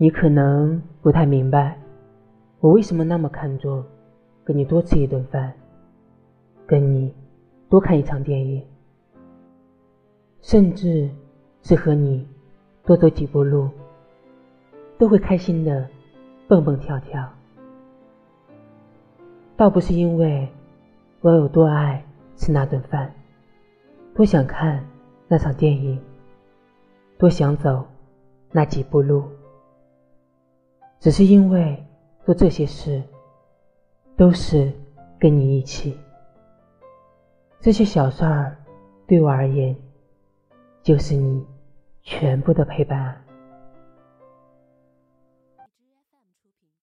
[0.00, 1.76] 你可能不太明白，
[2.60, 3.84] 我为什么那么看重
[4.44, 5.52] 跟你多吃一顿饭，
[6.68, 7.12] 跟你
[7.68, 8.64] 多看一场电影，
[10.40, 11.10] 甚至
[11.62, 12.24] 是和你
[12.84, 13.68] 多走几步路，
[14.98, 15.84] 都会开心的
[16.46, 17.28] 蹦蹦跳跳。
[19.56, 20.48] 倒不是因为
[21.22, 22.00] 我有多爱
[22.36, 23.12] 吃那顿饭，
[24.14, 24.80] 多想看
[25.26, 26.00] 那场电影，
[27.18, 27.84] 多想走
[28.52, 29.24] 那几步路，
[31.00, 31.84] 只是因为
[32.24, 33.02] 做这些事
[34.16, 34.72] 都是
[35.18, 35.96] 跟你一起。
[37.60, 38.56] 这些小事儿
[39.06, 39.74] 对我而言
[40.82, 41.44] 就是你
[42.02, 43.24] 全部的陪伴